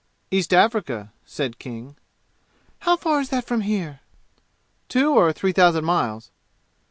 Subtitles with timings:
[0.31, 1.95] "East Africa," said King.
[2.79, 3.99] "How far is that from here?"
[4.89, 6.31] "Two or three thousand miles."